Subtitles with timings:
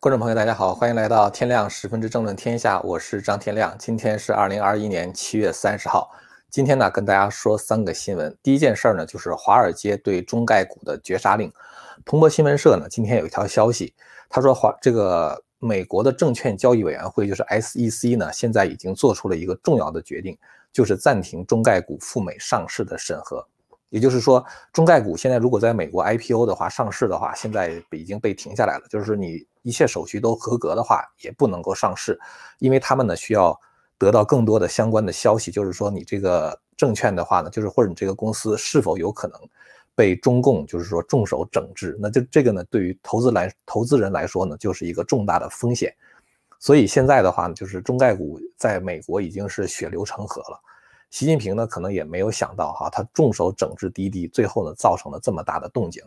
[0.00, 3.74] 观众朋友，大家好，欢迎来到天亮十分之政论天下，我是张天亮。
[3.80, 6.08] 今天是二零二一年七月三十号。
[6.48, 8.38] 今天呢，跟大家说三个新闻。
[8.40, 11.52] 第一件事儿呢，就是华尔街对中概股的绝杀令。
[12.04, 13.92] 彭博新闻社呢，今天有一条消息，
[14.30, 20.38] 他说华这个美国的证券交易委员会，就是 SEC 呢，现在已经做出了一个重要的决定，
[20.72, 23.44] 就是暂停中概股赴美上市的审核。
[23.90, 28.84] 也就是说，中概股现在如果在美国 IPO 的话，上市的话，现在已经被停下来了。
[28.88, 32.18] 就是你一切手续都合格的话，也不能够上市，
[32.58, 33.54] 因为他们呢需要
[33.98, 39.38] 得到更多的相关的消息，就是说你这个证券的话呢，就是或者你这个公司是否有可能
[39.94, 41.94] 被中共就是说重手整治。
[42.00, 45.94] 那就这个呢，对于投资来投资人来说呢，就是一个重大的风险。
[46.58, 50.58] 所以现在的话呢，就是中概股在美国已经是血流成河了。
[51.10, 56.02] 习近平呢，可能也没有想到哈，他重手整治滴滴，最后呢，造成了这么大的动静。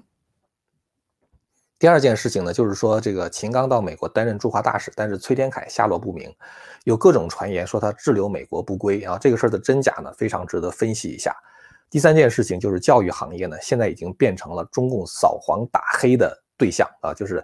[1.81, 6.31] 第二件事情呢，就是说这个秦刚到美国担任驻华大使，但是崔天凯下落不明，
[6.83, 11.35] 有各种传言说他滞留美国不归啊，这个事儿的真假呢，非常值得分析一下。
[11.89, 17.43] 第三件事情就是教育行业呢，现在已经变成了中共扫黄打黑的对象啊，就是。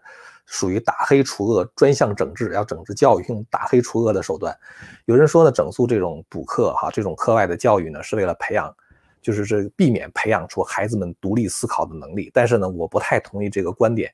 [0.50, 4.58] 属于打黑除恶专项整治，要整治教育，用打黑除恶的手段。
[5.04, 8.74] 有人说呢，整肃这种补课哈，这种课外的教育呢，是为了培养，
[9.22, 12.32] 就是这避免培养出孩子们独立思考的能力。
[12.34, 14.10] 但是呢，我不太同意这个观点。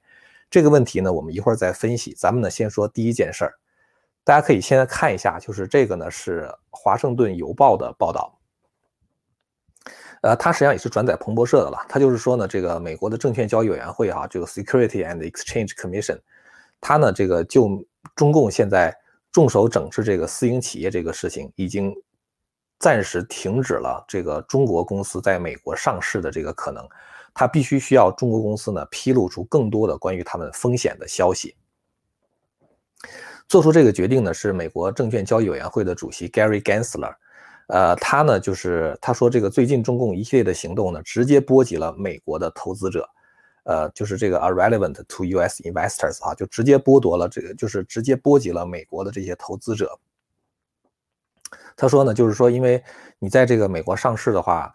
[0.53, 2.13] 这个问题呢，我们一会儿再分析。
[2.13, 3.53] 咱们呢，先说第一件事儿，
[4.23, 8.39] 大家可以现在看一下，就是这个呢是《华盛顿邮报》的报道。
[10.21, 11.83] 呃，它实际上也是转载彭博社的了。
[11.89, 16.19] 它就是说呢，这个美国的证券交易委员会啊，这个 Security and Exchange Commission，
[16.79, 17.83] 它呢这个就
[18.15, 18.95] 中共现在
[19.31, 21.91] 重手整治这个私营企业这个事情，已经
[22.77, 26.87] 暂时停止了这个中国公司在美国上市的这个可能。
[27.33, 31.55] 他必须需要中国公司呢披露出更多的关于他们风险的消息。
[33.47, 37.15] 做出这个决定呢是美国证券交易委员会的主席 Gary Gensler。
[37.67, 43.09] 呃，他呢，就是他说这个最近中共一系列的行动呢，直接波及了美国的投资者，
[43.63, 45.63] 呃，就是这个 are relevant to U.S.
[45.63, 49.97] investors 啊，就直接剥夺了这个，就是直接波及了美国的这些投资者。
[51.77, 52.83] 他说呢，就是说，因为
[53.17, 54.73] 你在这个美国上市的话，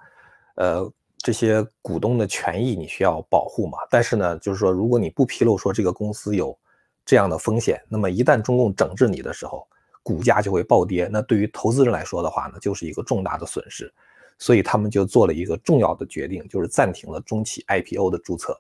[0.56, 6.56] 呃，这些股东的权益你需要保护嘛，但是呢，就是说，如果你不披露说这个公司有
[7.04, 9.66] 这样的风险，那么一旦中共整治你的时候，
[10.02, 13.92] 股价就会暴跌，那对于投资人来说的话呢，就是一个重大的损失，
[14.38, 18.58] 所以他们就做了一个重要的决定，就是暂停了中企 IPO 的注册。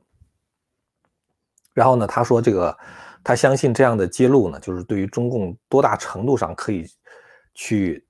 [1.72, 2.76] 然后呢，他说这个
[3.22, 6.84] 他相信这样的揭露呢，就是对于中共多大程度上可以
[7.54, 8.04] 去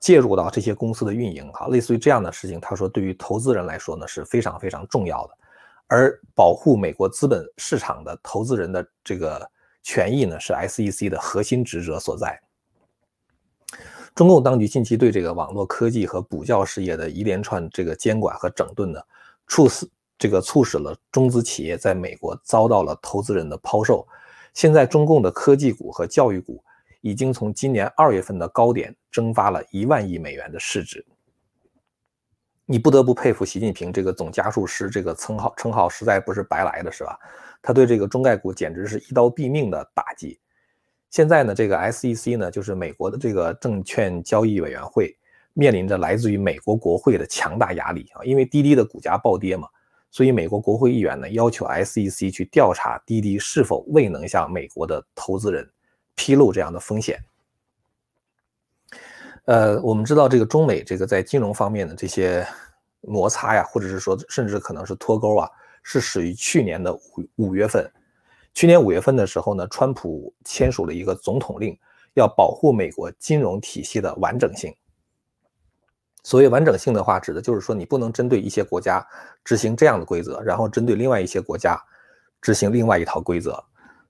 [0.00, 5.38] 介入到这些公司的运营，哈，类似于这样的事情，他说对于投资人来说呢是非常非常重要的，
[5.86, 9.48] 而保护美国资本市场的投资人的这个
[9.82, 12.40] 权益呢，是 SEC 的核心职责所在。
[14.14, 19.00] 中共当局近期对这个网络科技和补教事业的一连串这个监管和整顿呢，
[19.46, 19.86] 促使
[20.18, 24.06] 这个促使了中资企业在美国遭到了投资人的抛售。
[24.54, 26.64] 现在中共的科技股和教育股
[27.06, 31.06] 已经从今年二月份的高点蒸发了一万亿美元的市值。
[32.64, 37.16] 你不得不佩服习近平这个总加速师这个称号，称号实在不是白来的，是吧？
[37.62, 40.40] 他对这个中概股简直是一刀毙命的打击。
[41.10, 45.16] 现在呢，这个 SEC 呢，就是美国的这个证券交易委员会，
[45.52, 49.68] 面临着来自于美国国会的强大压力啊，因为滴滴的股价暴跌嘛，
[50.10, 55.70] 所以美国国会议员呢要求 SEC 去调查滴滴是否未能向美国的投资人
[56.16, 57.22] 披露这样的风险。
[59.44, 62.44] 呃，我们知道这个中美这个在金融方面的这些
[63.02, 65.48] 摩擦呀，或者是说甚至可能是脱钩啊，
[65.84, 67.00] 是始于去年的五
[67.36, 67.88] 五月份。
[68.52, 71.78] 去年五月份的时候呢，川普签署了一个总统令，
[72.14, 74.74] 要保护美国金融体系的完整性。
[76.24, 79.06] 所谓完整性的话，指的就是说你不能针对一些国家
[79.44, 81.80] 执行这样的规则，然后针对另外一些国家
[82.40, 83.62] 执行另外一套规则。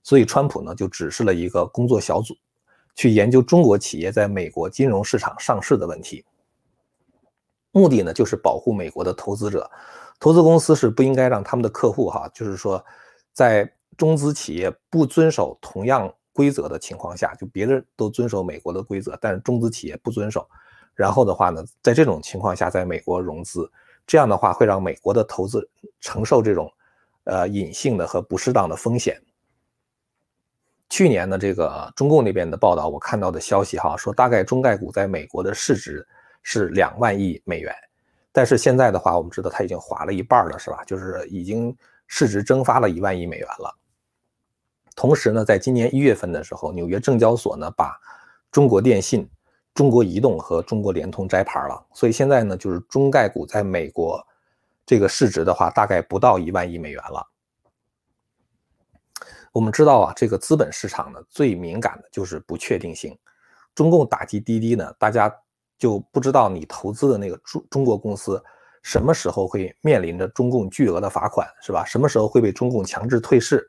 [0.07, 2.33] 所以川普呢就指示了一个工作小组，
[2.95, 6.23] 去研究中国企业在美国金融市场上市的问题。
[7.71, 9.69] 目的呢就是保护美国的投资者，
[10.17, 12.81] 投资公司是不应该让他们的客户哈，就是说
[13.33, 13.69] 在。
[13.97, 20.47] 中资企业不遵守同样规则的情况下，就别人都遵守美国的规则，但是中资企业不遵守，
[20.93, 23.67] 然后的话呢，在这种情况下，在美国融资，
[24.05, 25.67] 这样的话会让美国的投资
[25.99, 26.71] 承受这种
[27.23, 29.19] 呃隐性的和不适当的风险。
[30.89, 36.07] 去年的这个中共那边的报道，我看到的消息哈，说大概中概股在美国的市值
[36.43, 37.73] 是两万亿美元，
[38.31, 40.83] 但是现在的话，我们知道它已经划了一半了，是吧？
[40.85, 41.75] 就是已经
[42.07, 43.75] 市值蒸发了一万亿美元了。
[44.95, 47.99] 同时呢，在今年一月份的时候，纽约证交所呢把
[48.49, 49.29] 中国电信、
[49.73, 54.25] 中国移动和中国联通摘牌了，所以现在呢，就是中概股在美国
[54.85, 57.27] 这个市值的话，大概不到一万亿美元了。
[59.57, 63.17] 我们知道啊，这个资本市场呢最敏感的就是不确定性。
[63.73, 65.35] 中共打击滴滴呢，大家
[65.79, 68.39] 就不知道你投资的那个中中国公司
[68.83, 71.83] 什么时候会面临着中共巨额的罚款，是吧？
[71.83, 73.67] 什么时候会被中共强制退市？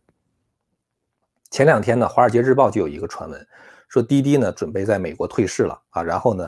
[1.50, 3.48] 前两天呢，《华尔街日报》就有一个传闻，
[3.88, 6.46] 说滴滴呢准备在美国退市了啊，然后呢，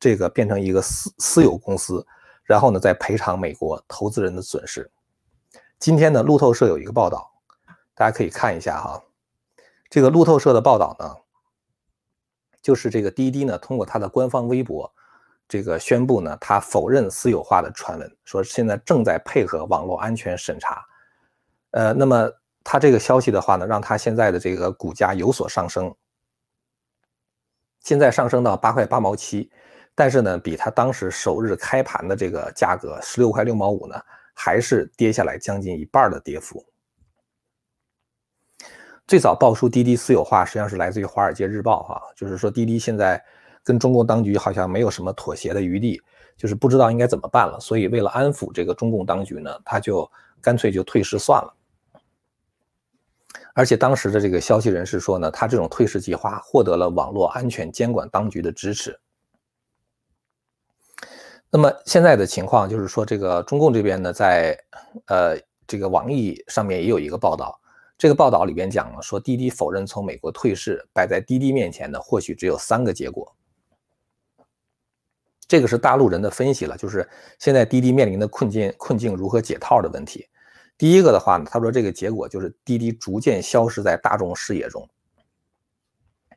[0.00, 2.04] 这个变成一个私私有公司，
[2.42, 4.90] 然后呢再赔偿美国投资人的损失。
[5.78, 7.29] 今天呢，路透社有一个报道，
[8.00, 8.98] 大家可以看一下哈。
[9.90, 11.14] 这个路透社的报道呢，
[12.62, 14.90] 就是这个滴滴呢通过它的官方微博，
[15.46, 20.82] 这个宣布呢，它否认私有化的传闻，说现在正在配合网络安全审查。
[21.72, 22.32] 呃，那么。
[22.62, 25.92] 它这个消息的话呢，让它现在的这个股价有所上升，
[27.80, 29.50] 现在上升到八块八毛七，
[29.94, 33.98] 但是呢，比它当时首日开盘的这个价格十六块六毛五呢，
[34.34, 36.62] 还是跌下来将近一半的跌幅。
[39.10, 43.20] 最早爆出滴滴私有化，实际上是来自于《华尔街日报》哈，就是说滴滴现在
[43.64, 46.00] 跟中共当局好像没有什么妥协的余地，
[46.36, 50.08] 就是不知道应该怎么办了，所以为了安抚这个中共当局呢，他就
[50.40, 51.52] 干脆就退市算了。
[53.52, 58.96] 而且当时的这个消息人士说呢，他这种退市计划获得了网络安全监管当局的支持。
[61.50, 64.56] 那么现在的情况就是说，这个中共这边呢，在
[65.06, 65.36] 呃
[65.66, 67.60] 这个网易上面也有一个报道，
[68.00, 73.30] 这个报道里边讲了说，滴滴否认从美国退市，摆在滴滴面前的，或许只有三个结果。
[75.46, 77.06] 这个是大陆人的分析了，就是
[77.38, 80.26] 现在滴滴面临的困境困境如何解套的问题。
[80.78, 84.88] 第一个的话呢，他说这个结果就是滴滴逐渐消失在大众视野中，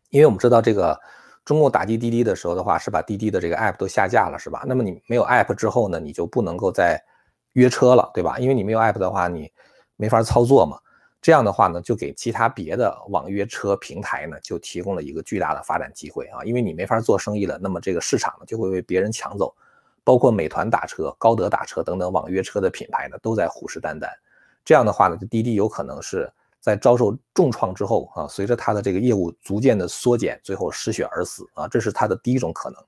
[0.09, 0.99] 因为我们知道这个
[1.45, 4.65] 中共打击滴滴的时候的话，是把滴滴的这个 app 都下架了，是吧？
[4.67, 7.01] 那么你没有 app 之后呢，你就不能够再
[7.53, 8.37] 约车了，对吧？
[8.37, 9.49] 因为你没有 app 的话，你
[9.95, 10.77] 没法操作嘛。
[11.23, 19.55] 这样的话呢，就给其他别的网约车平台呢，就提供了一个巨大的发展机会啊，因为你没法做生意了，那么这个市场呢就会被别人抢走，
[20.03, 24.09] 包括美团打车、高德打车等等网约车的品牌呢，都在虎视眈眈。
[24.65, 26.29] 这样的话呢，滴滴有可能是
[26.59, 32.83] 在遭受重创之后啊，随着它的这个业务逐渐的缩减，最后失血而死啊，这是它的第一种可能。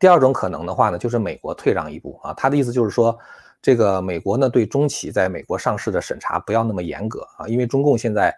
[0.00, 3.16] 第二种可能的话呢，就是美国退让一步啊，他的意思就是说，
[3.64, 8.30] 这个美国呢对中企在美国上市的审查不要那么严格啊，因为中共现在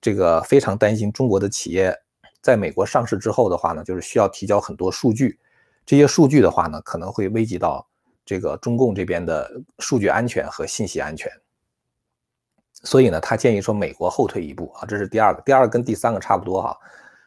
[0.00, 1.94] 这个非常担心中国的企业
[2.40, 5.38] 在美国上市之后的话呢，就是需要提交很多数据，
[5.84, 7.86] 这些数据的话呢，可能会危及到。
[8.24, 11.28] 这个中共这边的数据安全和信息安全，
[12.72, 15.42] 所以呢，他建议说美国后退一步啊，这是第二个。
[15.42, 16.78] 第二个跟第三个差不多哈。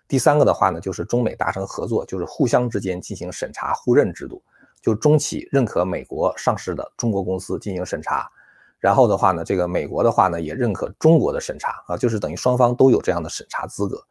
[0.08, 4.42] 第三个的话呢，就是中美达成合作，就是互相之间进行审查互认制度，
[4.86, 8.30] 就中企认可美国上市的中国公司进行审查，
[8.78, 14.06] 然后的话呢，这个美国的话呢也认可中国的审查啊，就是等于双方都有这样的审查资格。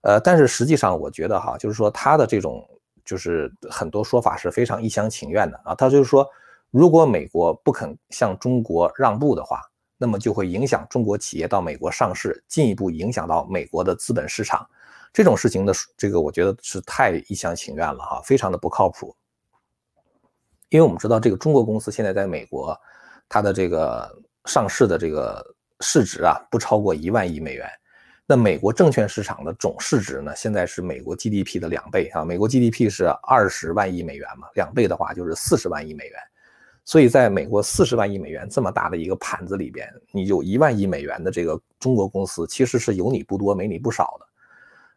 [0.00, 2.66] 呃，但是实际上我觉得哈，就是说他的这种。
[3.02, 6.24] 就是很多说法是非常一厢情愿的啊，他就是说，
[6.70, 9.60] 如果美国不肯向中国让步的话，
[9.96, 14.64] 那么就会影响中国企业到美国上市，进一步影响到美国的资本市场。
[15.12, 19.16] 这种事情的这个，我觉得是太一厢情愿了哈，非常的不靠谱。
[20.70, 22.76] 因为我们知道，这个中国公司现在在美国，
[23.28, 24.08] 它的这个
[24.46, 25.44] 上市的这个
[25.80, 27.68] 市值啊，不超过一万亿美元。
[28.24, 30.32] 那美国证券市场的总市值呢？
[30.36, 32.24] 现在是美国 GDP 的两倍啊！
[32.24, 36.14] 美国 GDP 是二十万亿美元嘛，两倍的话就是四十万亿美元。
[36.84, 44.26] 所以，在美国四十万亿美元这么大的一个盘子里边，你有一万亿美元的这个中国公司，其实是有你不多，没你不少的。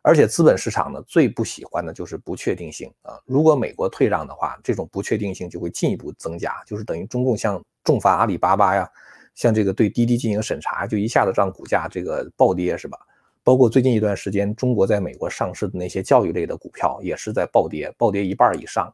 [0.05, 3.17] 而且，资本市场呢最不喜欢的就是不确定性啊！
[3.25, 8.87] 如果美国退让的话，这种不确定性就会进一步增加，就是等于中共像重罚阿里巴巴呀，
[9.33, 12.97] 像这个对滴滴进行审查，就一下子让股价这个暴跌，是吧？
[13.45, 18.93] 包括最近一段时间，中国在美国上市的那些教育类的股票也是在暴跌，暴跌一半以上。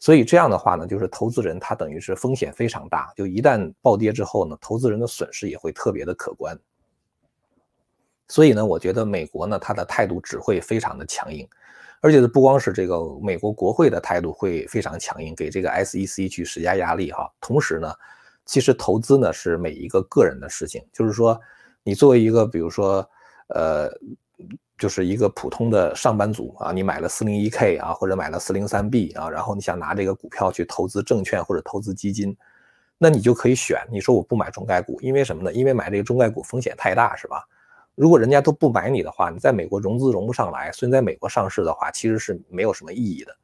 [0.00, 6.58] 所以这样的话呢，就是投资人他等于是风险非常大，就一旦暴跌之后呢，投资人的损失也会特别的可观。
[8.34, 11.48] 所以呢，我觉得美国呢，他的态度只会非常的强硬，
[12.00, 17.30] 而且不光是这个美国国会的态度会非常强硬，给这个 SEC 去施加压力哈。
[17.40, 17.94] 同时呢，
[18.44, 21.40] 其实投资呢是每一个个人的事情，就是说
[21.84, 23.08] 你作为一个比如说。
[23.48, 23.90] 呃，
[24.78, 32.34] 就是一个普通的上班族啊，你买了四零一 K 啊，或者买了四零三 B 啊，然后你想拿这个股票去投资证券或者投资基金，
[32.96, 35.52] 那你就可以选，你说我不买中概股，因为什么呢？
[35.52, 37.44] 因为买这个中概股风险太大，是吧？
[37.94, 43.36] 如果人家都不买你的话，你在美国融资融不上来，所以在美国上市的话，其实是没有什么意义的。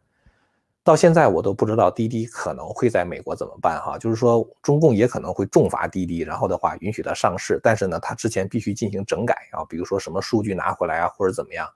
[0.83, 11.69] 到现在我都不知道滴滴可能会在美国怎么办哈，就是说中共也可能会重罚滴滴，然后的话允许它上市，但是呢，它之前必须进行整改啊，比如说什么数据拿回来啊，或者怎么样。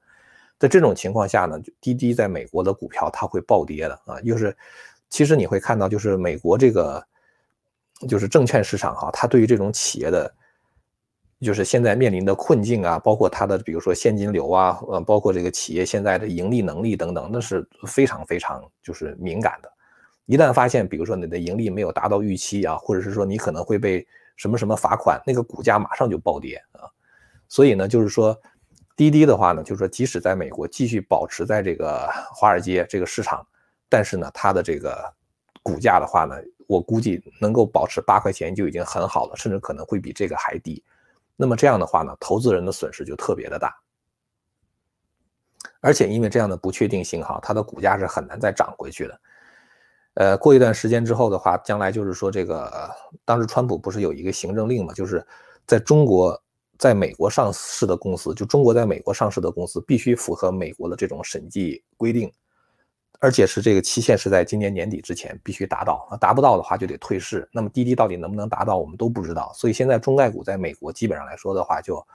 [0.58, 4.56] 在这种情况下呢，滴滴在美国的股票它会暴跌的啊，就是
[5.10, 7.06] 其实你会看到，就是美国这个
[8.08, 10.34] 就是证券市场哈，它对于这种企业的。
[11.44, 19.70] 就是现在面临的困境啊，包括它的比如说现金流啊，呃，包括这个企业现在的盈利能力等等，那是非常非常就是敏感的。
[20.26, 24.04] 一旦发现，比如说你的盈利没有达到预期啊，或者是说你可能会被
[24.36, 26.88] 什么什么罚款，那个股价马上就暴跌啊。
[27.46, 28.34] 所以呢，就是说
[28.96, 33.46] 滴滴的话呢，就是说即使在美国继续保持在这个华尔街这个市场，
[33.88, 34.98] 但是呢，它的这个
[35.62, 36.36] 股价的话呢，
[36.66, 40.82] 我估计能够保持八块钱就已经很好了，甚至可能会比这个还低。
[41.36, 43.74] 那么这样的话呢，投资人的损失就特别的大，
[45.80, 49.20] 而且因为这样的不确定性哈，它的股价是很难再涨回去的。
[50.14, 52.88] 呃，过一段时间之后的话，将来就是说这个，
[53.24, 55.26] 当时川普不是有一个行政令嘛，就是
[55.66, 56.40] 在中国
[56.78, 62.32] 在美国上市的公司，就中国在美国上市的公司必须符合美国的这种审计规定。
[63.24, 67.48] 而且是这个期限是在今年年底之前必须达到啊，达不到的话就得退市。
[67.50, 69.50] 那么滴滴到底能不能达到，我们都不知道。
[69.54, 72.06] 所以现在中概股在美国基本上来说的话，就，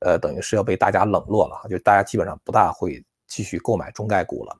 [0.00, 4.54] 呃，等于是要被大家冷落了，就大家基本上不大会继续购买中概股了。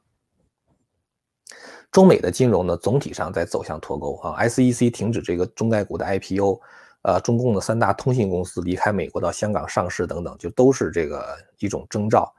[1.93, 6.59] 中美的金融呢，总体上在走向脱钩啊，SEC 停止这个中概股的 IPO，
[7.03, 12.33] 呃，中共的三大通信公司离开美国到香港上市等等，就都是这个一种征兆。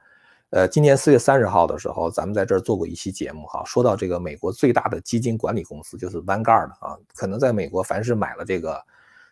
[0.52, 8.78] 呃，今年四月三十号的时候，咱们在这儿做过一期节目哈，说到这个美国最大的基金管理公司就是 Vanguard 啊，可能在美国凡是买了这个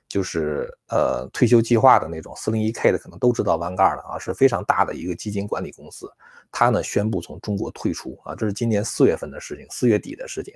[0.09, 6.11] 就是呃退休计划的那种四零一 K 的，可能都知道 Vanguard 啊，是非常大的一个基金管理公司，
[6.51, 10.55] 它呢宣布从中国退出啊，这是今年四月份的事情，四月底的事情。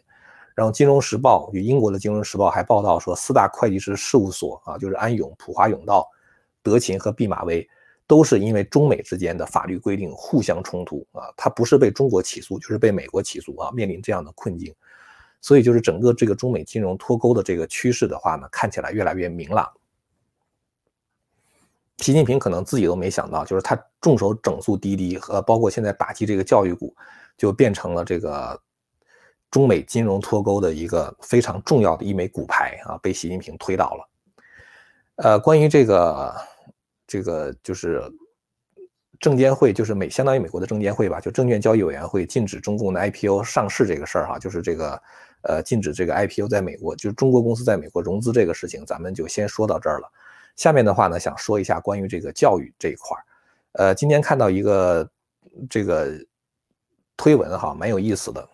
[0.54, 6.08] 然后《金融时报》就英国的《金融时报》还报道说，四大会计师事务所啊，就是安永、普华永道、
[6.62, 7.68] 德勤和毕马威。
[8.06, 14.74] 都是因为中美之间的法律规定互相冲突啊，他不是被中国起诉，就是被美国起诉啊，面临这样的困境，
[15.40, 19.66] 所以就是整个这个中美金融脱钩的这个趋势的话呢，看起来越来越明朗。
[21.96, 26.94] 习近平可能自己都没想到，就是他重手整肃滴滴和包括现在打击这个教育股，
[27.38, 28.60] 就变成了这个
[29.50, 34.08] 中美金融脱钩的一个非常重要的一枚骨牌啊，被习近平推倒了。
[35.16, 36.34] 呃，关于这个。
[37.14, 38.02] 这个就是
[39.20, 45.00] 证监会，就是美相当于美国的证监会吧，就证券交易委员会禁止中共的 IPO 上市这个事儿哈，就是这个
[45.42, 50.10] 呃禁止这个 IPO 在美国，就是中国公司在美国融资这个事情，咱们就先说到这儿了。
[50.56, 53.22] 下面的话呢，想说一下关于这个教育这一块儿，
[53.74, 55.08] 呃，今天看到一个
[55.70, 56.10] 这个
[57.16, 58.48] 推文哈，蛮有意思的。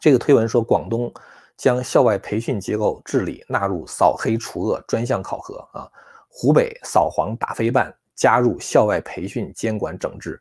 [0.00, 1.12] 这个推文说，广东
[1.58, 5.90] 将校外培训机构治理纳入扫黑除恶专项考核啊。
[6.28, 10.40] 湖北扫黄打非办加入校外培训监管整治，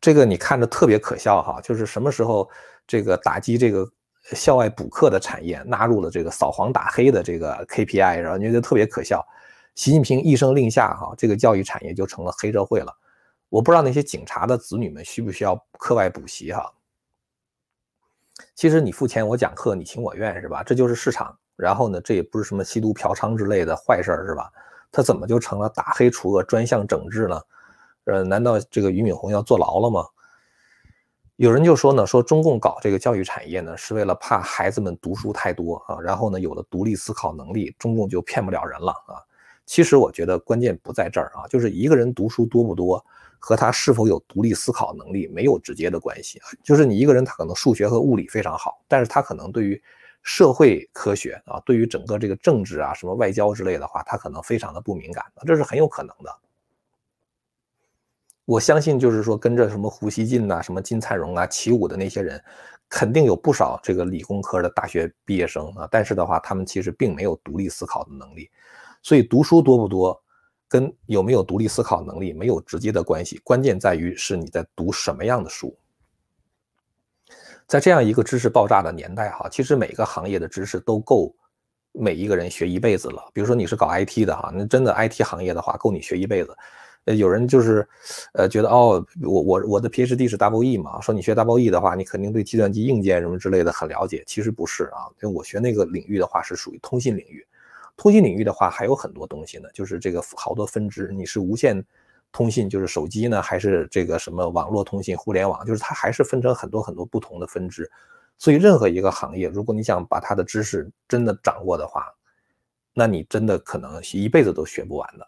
[0.00, 2.48] 这个你看着特别可笑哈，就是什么时候
[2.86, 3.90] 这个打击这个
[4.32, 9.26] 校外补课的产业纳入了这个扫黄打黑的这个 KPI，然后你觉得特别可笑。
[9.74, 12.92] 习近平一声令下哈，这个教育产业就成了黑社会了。
[13.48, 16.72] 我不知道那些警察的子女们需不需要课外补习哈。
[18.54, 20.62] 其实你付钱我讲课，你情我愿是吧？
[20.62, 21.38] 这就是市场。
[21.58, 24.48] 然后呢，这也不是什么吸毒嫖娼之类的坏事儿，是吧？
[24.92, 27.40] 他怎么就成了打黑除恶专项整治呢？
[28.04, 30.06] 呃，难道这个俞敏洪要坐牢了吗？
[31.36, 39.20] 有人就说呢，说中共搞这个教育产业呢，是为了怕孩子们读书太多啊，然后呢，有了独立思考能力，中共就骗不了人了啊。
[39.66, 43.04] 其实我觉得关键不在这儿啊，就是一个人读书多不多
[43.38, 46.48] 和他是否有独立思考能力没有直接的关系啊。
[46.64, 49.80] 就是你一个人他可能数学和物理非常好，但是他可能对于
[50.28, 56.38] 社会科学啊，对于整个这个政治啊、什么外交之类的话，他可能非常的不敏感这是很有可能的。
[58.44, 62.38] 我相信，就是说跟着什么胡锡进呐、什么金灿荣啊起舞的那些人，
[62.90, 68.50] 肯定有不少这个理工科的大学毕业生啊，但是的话，他们其实并没有独立思考的能力。
[69.02, 70.22] 所以读书多不多，
[70.68, 75.74] 跟有没有独立思考能力没有直接的关系，关键在于是你在读什么样的书。
[77.68, 81.32] 在这样一个知识爆炸的年代，哈，其实每个行业的知识都够
[81.92, 83.22] 每一个人学一辈子了。
[83.34, 86.56] 比如说你是搞 IT 的，哈，那真的 IT 行业的话，够你学一辈子。
[87.04, 87.86] 呃，有人就是，
[88.32, 94.24] 呃，觉得哦，我我我的 PhD 是 Double E 嘛，说你学 Double E 的话，你肯定对计算机硬件什么之类的很了解。
[94.26, 97.46] 其实不是啊，因为我学那个领域的话是属于通信领域，
[97.98, 101.82] 通信领域的话还有很多东西呢，就是这个好多分支，你是无线
[102.30, 107.90] 通信，就是手机呢，还是这个什么网络通信、互联网，就是它还是分成很多很多不同的分支。
[108.36, 112.06] 所以任何一个行业，如果你想把它的知识真的掌握的话，
[112.94, 115.26] 那你真的可能一辈子都学不完的。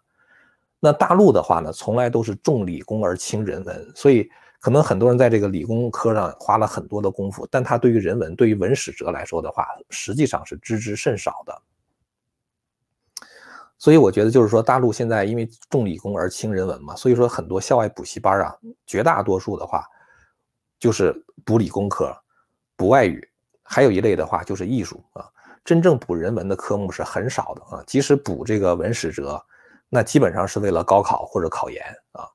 [0.78, 4.30] 那大陆的话呢，从来都是重理工而轻人文，所以
[4.60, 11.62] 可能很多人在这个理工科上花了很多的功夫，但他对于人文、对于文史哲来说的话，实际上是知之甚少的。
[13.80, 18.54] 所以我觉得就是说，大陆现在因为重理工而轻人文嘛，所以说很多校外补习班啊，
[18.86, 19.84] 绝大多数的话
[20.78, 21.12] 就是
[21.44, 22.14] 补理工科、
[22.76, 23.26] 补外语，
[23.62, 25.24] 还有一类的话就是艺术啊。
[25.64, 29.42] 真正补人文的科目是很少的啊，即使补这个文史哲。
[29.92, 31.82] 那基本上是为了高考或者考研
[32.12, 32.28] 啊，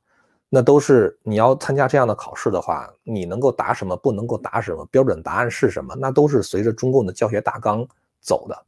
[0.49, 7.87] 那都是你要参加这样的考试的话，你能够答什么，不能够答什么，标准答案是什么，那都是随着中共的教学大纲
[8.19, 8.65] 走的，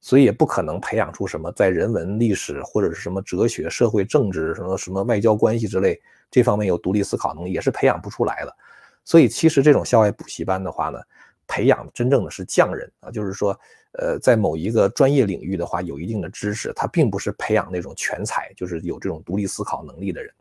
[0.00, 8.56] 所以也不可能培养出什么在人文、历史或者是什么哲学、社会政治、什么什么外交关系之类这方面有独立思考能力，也是培养不出来的。
[9.04, 10.98] 所以其实这种校外补习班的话呢，
[11.46, 13.58] 培养真正的是匠人啊，就是说。
[13.94, 20.32] 呃，在某一个专业领域的话，有一定的知识，它并不是培养那种全才，就是有这种独立思考能力的人。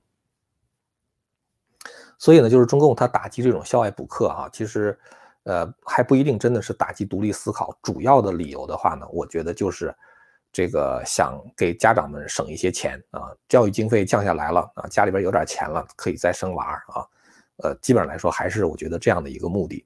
[2.19, 4.95] 所以呢，就是中共他打击这种校外补课啊，其实，
[5.43, 7.77] 呃，还不一定真的是打击独立思考。
[7.81, 9.93] 主要的理由的话呢，我觉得就是
[10.51, 17.05] 这个想给家长们省一些钱啊，教育经费降下来了啊，家里边有点钱了，可以再生娃啊。
[17.57, 19.85] 呃，基本上来说，还是我觉得这样的一个目的。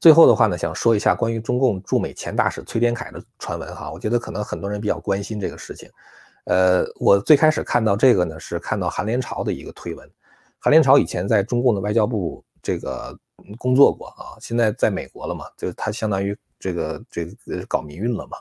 [0.00, 5.88] 最后的话呢，想说一下关于中共驻美前大使崔天凯的传闻哈，我觉得可能很多人比较关心这个事情。
[6.46, 10.10] 呃，我最开始看到这个呢，是看到韩连朝的一个推文。
[10.58, 13.16] 韩连朝以前在中共的外交部这个
[13.58, 18.36] 工作过啊，现在在美国了嘛，就他相当于这个这个搞民运了嘛。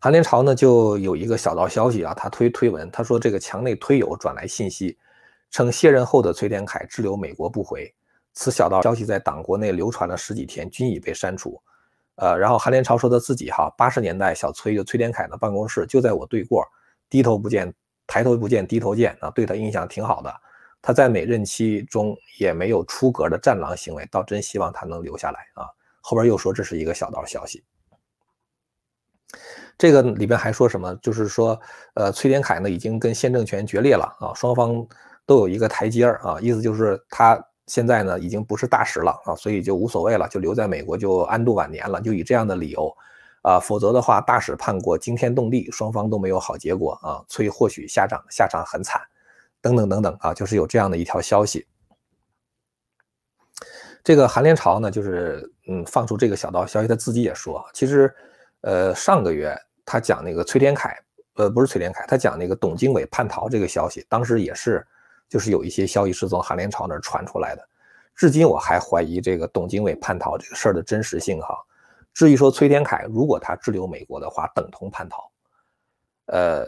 [0.00, 4.98] 韩连朝呢就有一个小道消息啊，他推推文，他说这个墙内推友转来信息，
[5.50, 7.92] 称卸任后的崔天凯滞留美国不回。
[8.32, 11.60] 此小道消息在党国内流传了十几天，均已被删除。
[12.14, 16.64] 呃，然后韩连朝说他自己哈，八十年代小崔就崔天凯的办公室就在我对过，
[17.08, 17.74] 低头不见
[18.06, 20.32] 抬头不见低头见啊，对他印象挺好的。
[20.82, 25.68] 他在每任期中也没有出格的战狼行为，倒真希望他能留下来啊。
[26.00, 27.64] 后边又说这是一个小道消息，
[29.76, 30.94] 这个里边还说什么？
[30.96, 31.60] 就是说，
[31.94, 34.86] 呃，崔天凯呢已经跟现政权决裂了啊，双方
[35.26, 37.42] 都有一个台阶儿啊，意思就是他。
[37.66, 42.92] 现在呢，已经不是大使了啊，所以就无所谓了，就留在美国就安度晚年了，就以这样的理由，
[43.42, 49.00] 啊，否则的话，大使叛国惊天动地，双方都没有好结果啊，崔或许下场下场很惨，
[49.60, 51.66] 等等等等啊，就是有这样的一条消息。
[54.02, 58.14] 这个韩连朝呢，就是嗯，放出这个小道消息，他自己也说，其实，
[58.62, 60.98] 呃，上个月他讲那个崔天凯，
[61.34, 64.86] 呃，不是崔天凯，他讲那个董经纬叛逃这个消息，当时也是。
[65.28, 67.64] 就是有一些消息是从韩连朝那儿传出来的，
[68.16, 71.56] 至今我还怀疑这个董经纬叛逃这个事儿的真实性哈。
[72.12, 75.30] 至于说崔天凯如果他滞留美国的话，等同叛逃，
[76.26, 76.66] 呃，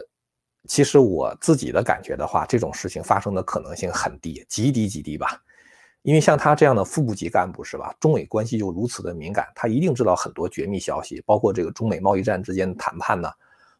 [0.67, 5.41] 其实我自己的感觉的话，这种事情发生的可能性很低，极低极低吧。
[6.03, 13.29] 因为像他这样的副部级干部是吧，中美关系又如此的敏感，他一定知道很多绝密消息，包括这个中美贸易战之间的谈判呢。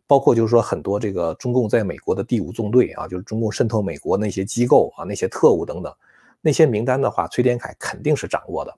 [0.05, 5.93] 包括就是说很多这个中共在美国的第五纵队啊，就是中共渗透美国那些机构啊，那些特务等等，
[6.41, 8.77] 那些名单的话，崔天凯肯定是掌握的。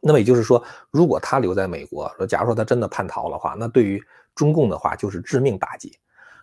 [0.00, 4.02] 那么也就是说，如果他留在美国，说假如说他真的叛逃的话，那对于
[4.34, 5.96] 中共的话就是致命打击。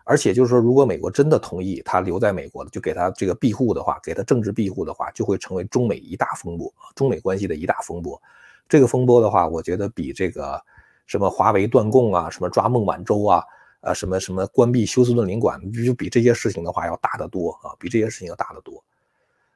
[0.04, 8.22] 而且就是说，如果美国真的同意他留在美国，就给他这个庇护的话，给他政治庇护的话，就会成为中美一大风波，中美关系的一大风波。
[8.68, 10.62] 这个风波的话，我觉得比这个。
[11.08, 13.44] 什么华为断供啊，什么抓孟晚舟啊，
[13.82, 18.82] 呃，什么什么关闭休斯顿领馆，就比这些事情的话要大得多啊，比这些事情要大得多。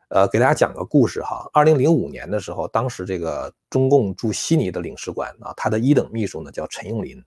[0.10, 7.24] 呃，给大家讲个故事哈，二零零五年的时候，当时这个中共驻悉尼的领事馆啊，他的一等秘书呢叫陈永林，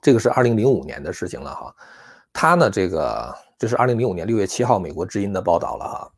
[0.00, 1.74] 这个是二零零五年的事情了哈。
[2.32, 6.12] 他呢，这个这是二零零五年六月七号美国之音的报道了哈。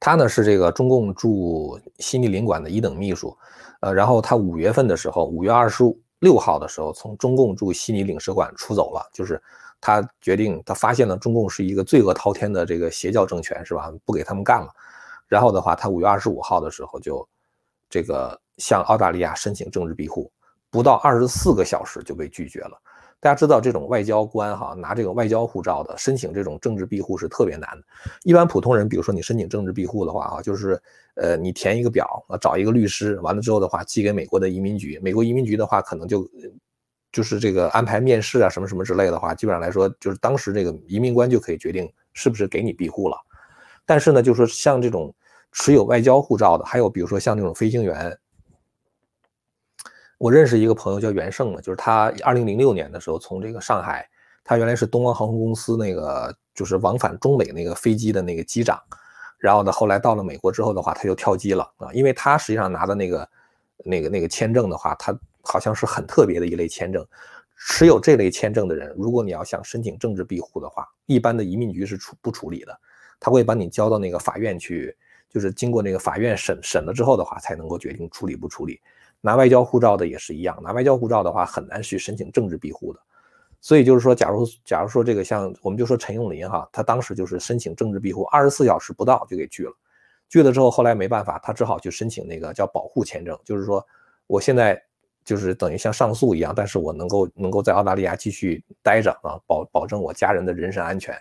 [0.00, 3.36] 他呢是这个中共驻悉尼领馆的一等秘书。
[3.80, 5.84] 呃，然后他五月份的时候，五月二十
[6.20, 9.06] 六号的时候，从中共驻悉尼领事馆出走了。
[9.12, 9.42] 就是
[9.78, 13.92] 他决定，他发现了中共是一个罪恶滔天的这个邪教政权，是吧？
[14.06, 14.68] 不给他们干了。
[15.28, 17.28] 然后的话，他五月二十五号的时候就
[17.90, 20.32] 这个向澳大利亚申请政治庇护，
[20.74, 22.72] 不到二十四个小时就被拒绝了。
[23.20, 27.84] 大家知道这种外交官哈，拿这个外交护照的申请这种政治庇护是特别难的。
[28.24, 30.82] 一般普通人，比如说你申请政治庇护的话啊，就是
[31.14, 36.28] 呃你填一个表啊，找一个律师，完了之后的话寄给美国的移民局，美国移民局的话可能就
[37.12, 43.16] 就是这个安排面试啊什么什么之类的话，基本上来说就是当时这个移民官就可以决定是不是给你庇护了。
[43.86, 45.14] 但是呢，就是说像这种
[45.52, 48.18] 持有外交护照的，还有比如说像这种飞行员。
[50.18, 54.08] 我认识一个朋友叫袁胜的，就是他二零零六年的时候从这个上海，
[54.42, 58.80] 他原来是东方航空公司那个就是往返中美那个飞机的那个机长，
[59.38, 63.28] 然后呢后来到了美国之后的话，他就跳机了啊，因为他实际上拿的那个
[63.84, 67.04] 那个那个签证的话，他好像是很特别的一类签证，
[67.56, 72.78] 持有这类签证的人，如果你要想申请政治庇护的话，一般的移民局是处不处理的，
[73.18, 74.96] 他会把你交到那个法院去，
[75.28, 78.80] 就是经过那个法院审审了之后的话，才能够决定处理不处理。
[79.24, 83.00] 拿外交护照的也是一样，拿外交护照的话很难去申请政治庇护的，
[83.58, 89.72] 所以就是说，假如假如说这个像我们就说陈永林哈，他当时就是申请政治庇护，二十四小时不到就给拒了，
[90.28, 93.82] 拒了之后后来没办法，他只好去申请那个叫保护签证，就是说
[94.26, 94.78] 我现在
[95.24, 101.18] 就是等于像上诉一样，但是我能够能够在澳大利亚继续待着啊，保保证我家人的人身安全。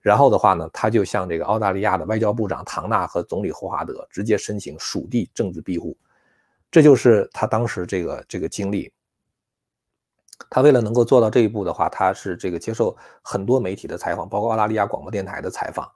[0.00, 5.96] 然后的话呢，他就向这个澳大利亚的外交部长唐纳和总理霍华德直接申请属地政治庇护。
[6.72, 8.90] 这就是他当时这个这个经历。
[10.50, 15.88] 他为了能够做到这一步的话，他是这个接受很多媒体的采访，包括澳大利亚广播电台的采访。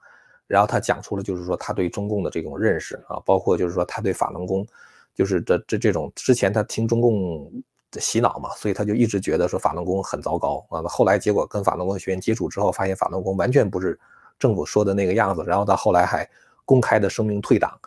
[0.45, 4.65] 然后他讲出了就是说他对中共的这种认识啊，包括就是说他对法轮功，
[5.13, 7.51] 就是这这这种之前他听中共
[7.99, 10.81] 洗脑嘛，所以他就一直觉得说法轮功很糟糕啊。
[10.83, 13.99] 后来结果跟法轮功学员接触之后，发现法轮功完全不是
[14.39, 15.43] 政府说的那个样子。
[15.45, 16.27] 然后到后来还
[16.63, 17.77] 公开的声明退党。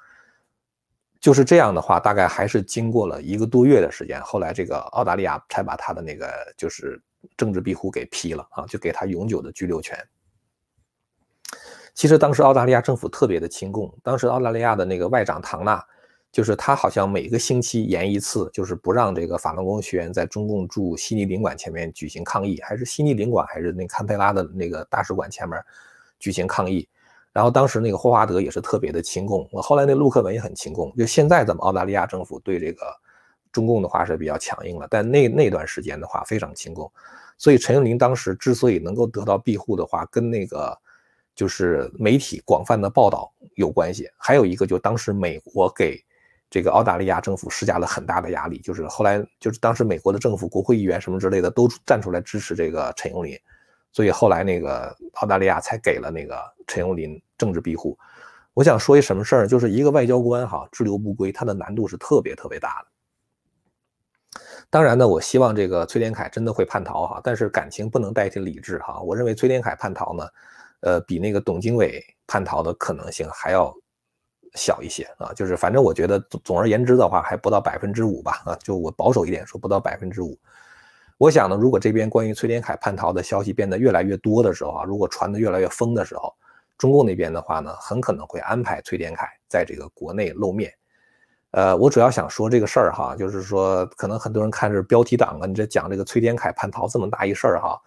[1.20, 6.98] 就是这样的话，大概还是经过了一个多月的时间，后来这个澳大利亚才把他的那个就是
[7.36, 9.98] 政治庇护给批了啊，就给他永久的居留权。
[11.92, 15.84] 其实当时澳大利亚政府特别的亲共，当时澳大利亚的那个外长唐纳，
[16.32, 25.62] 就是他好像每个星期延一次，就是不让这个法轮功学员在中共驻悉尼领馆前面举行抗议，还是悉尼领馆还是那堪培拉的那个大使馆前面
[26.18, 26.88] 举行抗议。
[27.32, 30.92] 然后当时那个霍华德也是特别的亲共，后来那陆克文也很亲共。
[30.96, 32.84] 就现在咱们澳大利亚政府对这个
[33.52, 36.90] 中共的话是比较强硬了，但那那段时间的话非常亲共。
[37.38, 40.76] 所以陈永林当时之所以能够得到庇护的话，跟那个
[41.34, 44.08] 就是媒体广泛的报道有关系。
[44.16, 45.98] 还有一个就当时美国给
[46.50, 53.38] 这个澳大利亚政府施加了很大的压力，就是后来就是当时美国的政府、国会议员什么之类的都站出来支持这个陈永林。
[53.92, 57.98] 所以后来那个澳大利亚才给了那个陈永林政治庇护。
[58.54, 64.40] 我想说一什么事儿，就是一个外交官哈滞留不归，他的难度是特别特别大的。
[64.68, 69.00] 当然呢，我希望这个崔天凯真的会叛逃哈，但是感情不能代替理智哈。
[69.00, 70.28] 我认为崔天凯叛逃呢，
[70.80, 73.74] 呃，比那个董经纬叛逃的可能性还要
[74.54, 75.32] 小一些啊。
[75.32, 80.38] 就是反正我觉得总而言之的话，还不到百分之五吧啊，就我保守一点说，不到百分之五。
[81.20, 86.34] 我想呢，如果这边关于崔天凯叛逃的消息变得越来越多的时候啊，如果传得越来越疯的时候，
[86.78, 90.72] 中共那边的话呢，很可能会安排崔天凯在这个国内露面。
[91.50, 97.78] 呃，我主要想说这个事儿哈，就是说可能很多人看着标题党啊，你这讲这个崔天凯叛逃这么大一事儿哈，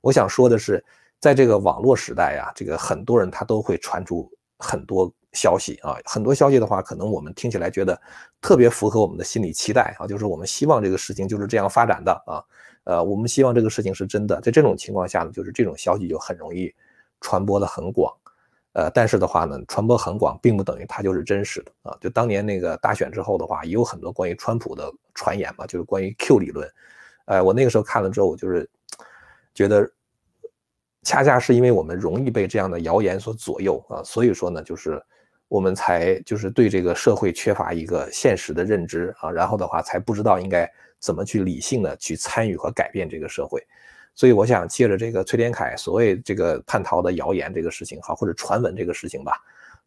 [0.00, 0.82] 我想说的是，
[1.20, 8.00] 在这个网络时代呀，这个很多人他都会传出很多消息啊，很多消息的话，可能我们听起来觉得
[8.40, 12.42] 特别符合我们的心理期待啊，就是我们希望这个事情就是这样发展的啊。
[12.88, 16.74] 呃，我们希望这个事情是真的，在这种情况下呢，就是这种消息就很容易
[17.20, 18.10] 传播的很广，
[18.72, 21.94] 呃，但是的话呢，传播很广并不等于它就是真实的啊。
[22.00, 26.66] 就当年那个大选之后的话，也有很多关于川普的传言嘛，就是关于 Q 理论，
[27.26, 28.66] 呃，我那个时候看了之后，我就是
[29.52, 29.86] 觉得，
[31.02, 34.98] 恰恰是因为我们容易被这样的谣言所左右啊，所以说呢，就是
[35.48, 40.66] 我们才就是对这个社会缺乏一个现实的认知啊，然后的话才不知道应该。
[40.98, 43.64] 怎么去理性的去参与和改变这个社会？
[44.14, 49.32] 所以我想借着这个崔天凯所谓这个叛逃的谣言这个事情哈，或者传闻这个事情吧，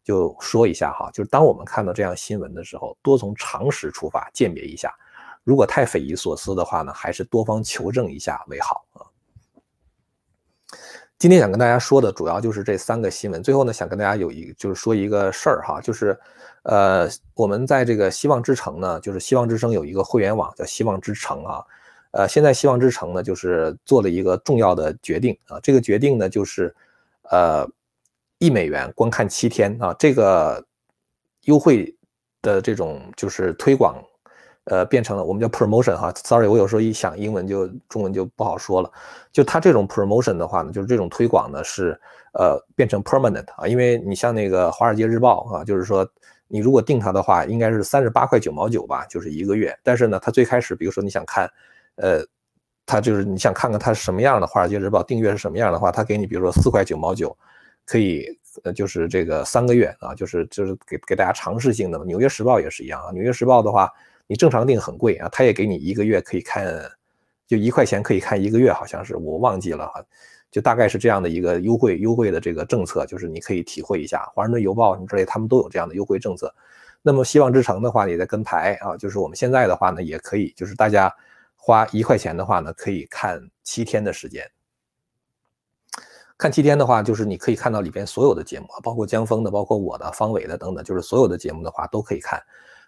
[0.02, 4.90] 就说一下哈，就是当我们看到这样新闻的时候，多从常识出发鉴别一下，
[5.44, 9.04] 如果太匪夷所思的话呢，还是多方求证一下为好啊。
[11.22, 16.18] 今天想跟大家说的主要就是这三个新闻，最后呢想跟大家有一就是说一个事儿哈，就是。
[16.64, 21.64] 呃，我们在这个希望之城呢，就是希望之声有一个会员网叫希望之城啊。
[22.10, 25.60] 呃，现在希望之城呢，就是做了一个重要的决定啊。
[25.60, 26.74] 这个决定呢，就是
[27.30, 27.64] 呃，
[28.38, 29.94] 一美元观看七天啊。
[29.96, 30.64] 这个
[31.42, 31.96] 优惠
[32.42, 33.96] 的这种就是推广
[34.66, 38.88] 呃，变成了我们叫 promotion 哈，sorry，我有时候一想英文就中文就不好说了。
[39.32, 42.00] 就它这种 promotion 的话呢，就是这种推广呢是
[42.34, 46.08] 呃变成 permanent 啊，因为你像那个《华尔街日报》啊，就是说
[46.46, 49.76] 你如果订它的话，应该是三十八块九毛九吧，就是一个月。
[49.82, 51.50] 但是呢，它最开始比如说你想看，
[51.96, 52.24] 呃，
[52.86, 57.36] 它就是你想看看它是什么样的《华尔街日报》订阅是什么样的话，它给你比如说四块九毛九，
[57.84, 58.26] 可以
[58.62, 61.98] 呃就是这个三个月啊，就是就是给给大家尝试性的。
[62.04, 63.90] 《纽约时报》也是一样啊，《纽约时报》的话。
[64.32, 66.66] 你正常订很贵啊，他也给你一个月可以看，
[67.46, 70.02] 就一块钱可以看一个月，好像是我忘记了哈，
[70.50, 74.24] 就大概是这样的一个优惠优惠的这个政策，就是你可以体会一下。
[74.34, 76.50] 华盛顿邮报什么之类，他们都有这样的优惠政策。
[77.02, 81.14] 那么希望之城的话也在跟排啊，就是我们现在的话呢，也可以，就是大家
[81.54, 84.50] 花一块钱的话呢，可以看七天的时间。
[86.38, 92.42] 看七天的话，就是你可以看到里边所有的节目，包括江峰的，包括我的、方伟的等等，就是所有的节目的话都可以看。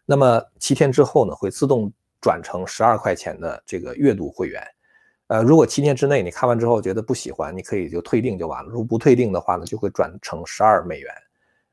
[0.06, 1.90] 那么七天之后呢，会自动
[2.20, 4.62] 转成十二块钱的这个月度会员。
[5.28, 8.68] 呃，如果七天之内你看完之后觉得不喜欢，你可以就退订就完了。
[8.68, 11.10] 如果不退订的话呢，就会转成十二美元，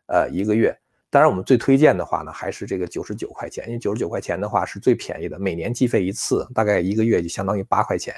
[0.05, 0.73] 呃，一个月。
[1.09, 8.15] 当然，我们最推荐的话呢，还是这个九十九块钱，因为九十九块钱的话是最便宜的，每年计费一次，大概一个月就相当于八块钱。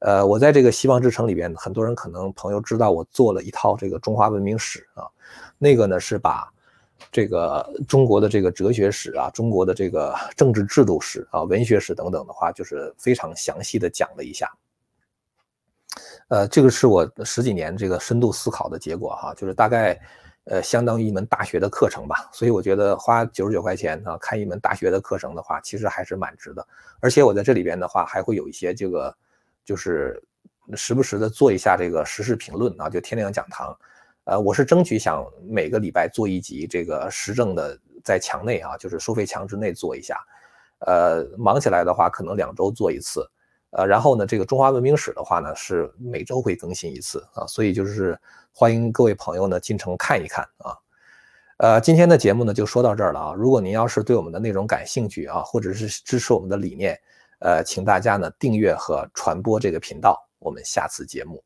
[0.00, 5.06] 呃，我在这个希望之城里边，很多人可能朋友知道我做了一套这个中华文明史啊，
[5.58, 6.52] 那个呢是把。
[7.12, 14.50] 这个中国的这个哲学史啊，中国的这个政治制度史啊，文学史等等的话，就是非常详细的讲了一下。
[16.28, 19.98] 呃，这个是我十几年这个深度思考的结果哈，就是大概
[20.44, 22.28] 呃相当于一门大学的课程吧。
[22.32, 26.66] 所以我觉得花九十九块钱啊看一门大学的课程的话，其实还是蛮值的。
[27.00, 29.16] 而且我在这里边的话，还会有一些这个
[29.64, 30.20] 就是
[30.74, 33.76] 时不时的做一下这个时事评论啊，就天亮讲堂。
[34.26, 40.18] 呃，我是争取想每个礼拜做一集这个时政的，在墙内啊，就是收费墙之内做一下。
[40.80, 43.24] 呃，忙起来的话，可能两周做一次。
[43.70, 48.18] 呃，然后呢，这个中华文明史的话呢，是每周会更新一次啊，所以就是
[48.52, 50.74] 欢迎各位朋友呢进城看一看啊。
[51.58, 53.32] 呃，今天的节目呢就说到这儿了啊。
[53.32, 56.98] 如果您要是对我们的内容感兴趣啊，或者是支持我们的理念，
[57.38, 60.20] 呃，请大家呢订阅和传播这个频道。
[60.40, 61.45] 我们下次节目。